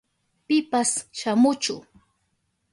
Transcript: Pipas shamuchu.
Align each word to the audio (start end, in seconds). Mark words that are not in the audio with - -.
Pipas 0.47 0.91
shamuchu. 1.17 1.75